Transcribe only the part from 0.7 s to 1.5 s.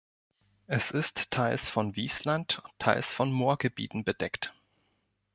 ist